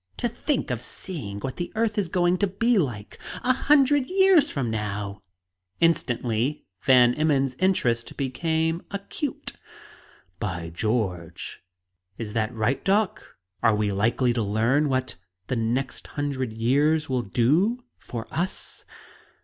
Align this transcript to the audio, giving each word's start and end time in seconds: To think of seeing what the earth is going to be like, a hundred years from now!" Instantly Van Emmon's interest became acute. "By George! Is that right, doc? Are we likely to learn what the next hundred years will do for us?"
To 0.17 0.27
think 0.27 0.71
of 0.71 0.81
seeing 0.81 1.39
what 1.41 1.57
the 1.57 1.71
earth 1.75 1.95
is 1.95 2.09
going 2.09 2.39
to 2.39 2.47
be 2.47 2.79
like, 2.79 3.19
a 3.43 3.53
hundred 3.53 4.07
years 4.07 4.49
from 4.49 4.71
now!" 4.71 5.21
Instantly 5.79 6.65
Van 6.81 7.13
Emmon's 7.13 7.53
interest 7.59 8.17
became 8.17 8.81
acute. 8.89 9.53
"By 10.39 10.71
George! 10.71 11.61
Is 12.17 12.33
that 12.33 12.51
right, 12.51 12.83
doc? 12.83 13.37
Are 13.61 13.75
we 13.75 13.91
likely 13.91 14.33
to 14.33 14.41
learn 14.41 14.89
what 14.89 15.17
the 15.45 15.55
next 15.55 16.07
hundred 16.07 16.51
years 16.51 17.07
will 17.07 17.21
do 17.21 17.83
for 17.99 18.25
us?" 18.31 18.85